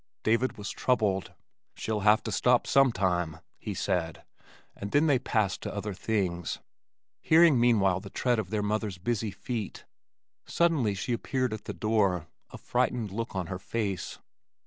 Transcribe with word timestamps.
David 0.23 0.57
was 0.57 0.71
troubled. 0.71 1.31
"She'll 1.75 1.99
have 1.99 2.23
to 2.23 2.31
stop 2.31 2.65
sometime," 2.65 3.37
he 3.59 3.75
said, 3.75 4.23
and 4.75 4.89
then 4.89 5.05
they 5.05 5.19
passed 5.19 5.61
to 5.61 5.75
other 5.75 5.93
things, 5.93 6.57
hearing 7.21 7.59
meanwhile 7.59 7.99
the 7.99 8.09
tread 8.09 8.39
of 8.39 8.49
their 8.49 8.63
mother's 8.63 8.97
busy 8.97 9.29
feet. 9.29 9.85
Suddenly 10.47 10.95
she 10.95 11.13
appeared 11.13 11.53
at 11.53 11.65
the 11.65 11.73
door, 11.75 12.25
a 12.49 12.57
frightened 12.57 13.11
look 13.11 13.35
on 13.35 13.45
her 13.45 13.59
face. 13.59 14.17